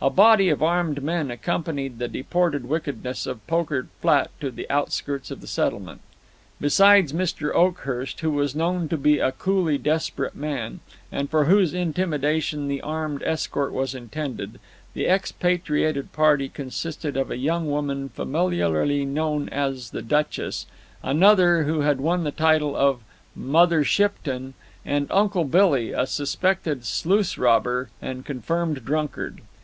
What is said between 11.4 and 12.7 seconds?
whose intimidation